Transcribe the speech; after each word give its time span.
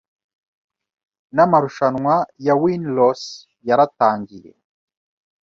n'amarushanwa 1.35 2.15
ya 2.45 2.53
WinLose 2.61 3.29
yaratangiye 3.67 4.51